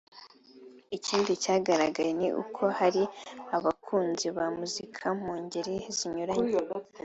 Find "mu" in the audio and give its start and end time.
5.21-5.33